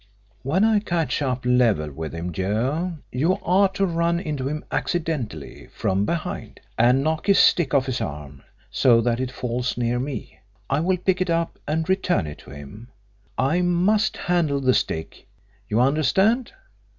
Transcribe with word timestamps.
"When 0.41 0.63
I 0.63 0.79
catch 0.79 1.21
up 1.21 1.45
level 1.45 1.91
with 1.91 2.11
him, 2.15 2.31
Joe, 2.33 2.93
you 3.11 3.35
are 3.43 3.69
to 3.73 3.85
run 3.85 4.19
into 4.19 4.47
him 4.47 4.65
accidentally 4.71 5.67
from 5.67 6.05
behind, 6.05 6.59
and 6.75 7.03
knock 7.03 7.27
his 7.27 7.37
stick 7.37 7.75
off 7.75 7.85
his 7.85 8.01
arm, 8.01 8.41
so 8.71 8.99
that 9.01 9.19
it 9.19 9.29
falls 9.29 9.77
near 9.77 9.99
me. 9.99 10.39
I 10.71 10.79
will 10.79 10.97
pick 10.97 11.21
it 11.21 11.29
up 11.29 11.59
and 11.67 11.87
return 11.87 12.25
it 12.25 12.39
to 12.39 12.49
him. 12.49 12.87
I 13.37 13.61
must 13.61 14.17
handle 14.17 14.59
the 14.59 14.73
stick 14.73 15.27
you 15.69 15.79
understand? 15.79 16.51